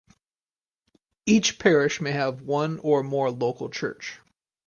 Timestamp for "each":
1.27-1.59